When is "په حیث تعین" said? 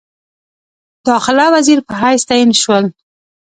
1.87-2.51